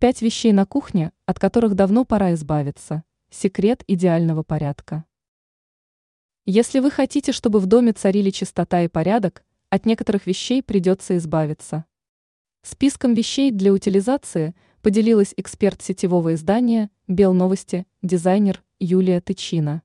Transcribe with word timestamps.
Пять 0.00 0.22
вещей 0.22 0.52
на 0.52 0.64
кухне, 0.64 1.12
от 1.26 1.38
которых 1.38 1.74
давно 1.74 2.06
пора 2.06 2.32
избавиться. 2.32 3.04
Секрет 3.28 3.84
идеального 3.86 4.42
порядка. 4.42 5.04
Если 6.46 6.78
вы 6.78 6.90
хотите, 6.90 7.32
чтобы 7.32 7.60
в 7.60 7.66
доме 7.66 7.92
царили 7.92 8.30
чистота 8.30 8.80
и 8.80 8.88
порядок, 8.88 9.44
от 9.68 9.84
некоторых 9.84 10.26
вещей 10.26 10.62
придется 10.62 11.18
избавиться. 11.18 11.84
Списком 12.62 13.12
вещей 13.12 13.50
для 13.50 13.74
утилизации 13.74 14.54
поделилась 14.80 15.34
эксперт 15.36 15.82
сетевого 15.82 16.32
издания 16.32 16.90
«Белновости», 17.06 17.86
дизайнер 18.00 18.64
Юлия 18.78 19.20
Тычина. 19.20 19.82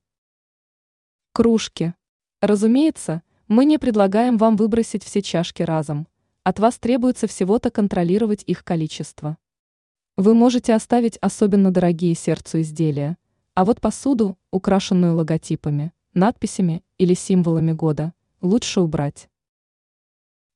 Кружки. 1.33 1.93
Разумеется, 2.39 3.21
мы 3.49 3.65
не 3.65 3.77
предлагаем 3.77 4.37
вам 4.37 4.55
выбросить 4.55 5.03
все 5.03 5.21
чашки 5.21 5.61
разом. 5.61 6.07
От 6.43 6.59
вас 6.59 6.79
требуется 6.79 7.27
всего-то 7.27 7.69
контролировать 7.69 8.43
их 8.45 8.63
количество. 8.63 9.37
Вы 10.17 10.33
можете 10.33 10.73
оставить 10.73 11.17
особенно 11.17 11.71
дорогие 11.71 12.15
сердцу 12.15 12.61
изделия, 12.61 13.17
а 13.53 13.65
вот 13.65 13.81
посуду, 13.81 14.37
украшенную 14.49 15.13
логотипами, 15.13 15.91
надписями 16.13 16.85
или 16.97 17.13
символами 17.13 17.73
года, 17.73 18.13
лучше 18.39 18.79
убрать. 18.79 19.29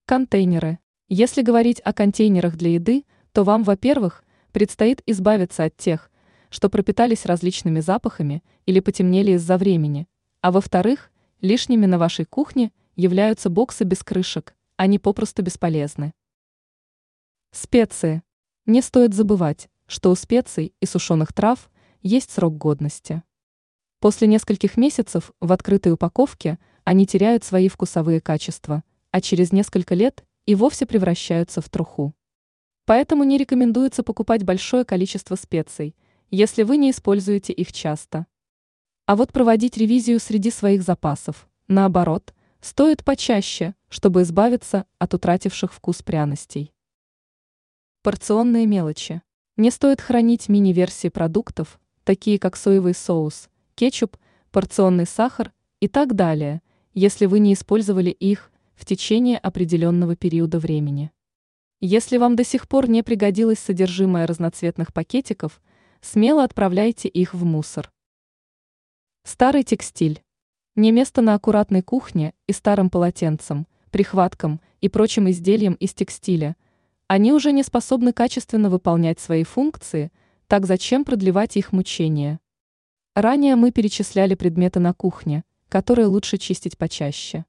Контейнеры. 0.05 0.79
Если 1.09 1.41
говорить 1.41 1.81
о 1.83 1.91
контейнерах 1.91 2.55
для 2.55 2.71
еды, 2.71 3.03
то 3.33 3.43
вам, 3.43 3.63
во-первых, 3.63 4.23
предстоит 4.53 5.03
избавиться 5.05 5.65
от 5.65 5.75
тех, 5.75 6.09
что 6.49 6.69
пропитались 6.69 7.25
различными 7.25 7.81
запахами 7.81 8.41
или 8.65 8.79
потемнели 8.79 9.31
из-за 9.31 9.57
времени, 9.57 10.07
а 10.39 10.53
во-вторых, 10.53 11.11
лишними 11.41 11.85
на 11.85 11.97
вашей 11.97 12.23
кухне 12.23 12.71
являются 12.95 13.49
боксы 13.49 13.83
без 13.83 14.05
крышек, 14.05 14.55
они 14.77 14.99
попросту 14.99 15.43
бесполезны. 15.43 16.13
Специи. 17.51 18.23
Не 18.69 18.83
стоит 18.83 19.15
забывать, 19.15 19.67
что 19.87 20.11
у 20.11 20.15
специй 20.15 20.75
и 20.79 20.85
сушеных 20.85 21.33
трав 21.33 21.71
есть 22.03 22.29
срок 22.29 22.55
годности. 22.55 23.23
После 23.99 24.27
нескольких 24.27 24.77
месяцев 24.77 25.31
в 25.41 25.51
открытой 25.51 25.93
упаковке 25.93 26.59
они 26.83 27.07
теряют 27.07 27.43
свои 27.43 27.67
вкусовые 27.67 28.21
качества, 28.21 28.83
а 29.09 29.21
через 29.21 29.51
несколько 29.51 29.95
лет 29.95 30.23
и 30.45 30.53
вовсе 30.53 30.85
превращаются 30.85 31.61
в 31.61 31.69
труху. 31.69 32.13
Поэтому 32.85 33.23
не 33.23 33.39
рекомендуется 33.39 34.03
покупать 34.03 34.43
большое 34.43 34.85
количество 34.85 35.33
специй, 35.33 35.95
если 36.29 36.61
вы 36.61 36.77
не 36.77 36.91
используете 36.91 37.53
их 37.53 37.73
часто. 37.73 38.27
А 39.07 39.15
вот 39.15 39.33
проводить 39.33 39.77
ревизию 39.77 40.19
среди 40.19 40.51
своих 40.51 40.83
запасов, 40.83 41.49
наоборот, 41.67 42.35
стоит 42.61 43.03
почаще, 43.03 43.73
чтобы 43.87 44.21
избавиться 44.21 44.85
от 44.99 45.15
утративших 45.15 45.73
вкус 45.73 46.03
пряностей. 46.03 46.71
Порционные 48.01 48.65
мелочи. 48.65 49.21
Не 49.57 49.71
стоит 49.71 49.99
хранить 49.99 50.47
мини-версии 50.47 51.09
продуктов, 51.09 51.81
такие 52.05 52.39
как 52.39 52.55
соевый 52.55 52.93
соус, 52.93 53.49
кетчуп, 53.75 54.15
порционный 54.51 55.05
сахар 55.05 55.51
и 55.81 55.89
так 55.89 56.15
далее, 56.15 56.61
если 56.93 57.25
вы 57.25 57.39
не 57.39 57.51
использовали 57.51 58.09
их 58.09 58.53
в 58.75 58.85
течение 58.85 59.37
определенного 59.37 60.15
периода 60.15 60.59
времени. 60.59 61.11
Если 61.81 62.15
вам 62.15 62.37
до 62.37 62.45
сих 62.45 62.69
пор 62.69 62.89
не 62.89 63.03
пригодилось 63.03 63.59
содержимое 63.59 64.25
разноцветных 64.25 64.93
пакетиков, 64.93 65.61
смело 65.99 66.45
отправляйте 66.45 67.09
их 67.09 67.33
в 67.33 67.43
мусор. 67.43 67.91
Старый 69.25 69.63
текстиль. 69.63 70.23
Не 70.77 70.93
место 70.93 71.21
на 71.21 71.33
аккуратной 71.33 71.81
кухне 71.81 72.33
и 72.47 72.53
старым 72.53 72.89
полотенцем, 72.89 73.67
прихваткам 73.91 74.61
и 74.79 74.87
прочим 74.87 75.29
изделиям 75.29 75.73
из 75.73 75.93
текстиля– 75.93 76.55
они 77.09 77.33
уже 77.33 77.51
не 77.53 77.63
способны 77.63 78.13
качественно 78.13 78.69
выполнять 78.69 79.19
свои 79.19 79.43
функции, 79.43 80.11
так 80.45 80.67
зачем 80.67 81.03
продлевать 81.03 81.57
их 81.57 81.71
мучения? 81.71 82.39
Ранее 83.15 83.55
мы 83.55 83.71
перечисляли 83.71 84.35
предметы 84.35 84.79
на 84.79 84.93
кухне, 84.93 85.43
которые 85.69 86.05
лучше 86.05 86.37
чистить 86.37 86.77
почаще. 86.77 87.45